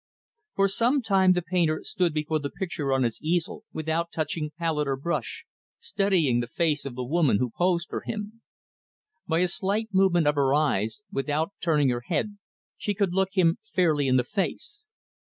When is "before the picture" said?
2.11-2.91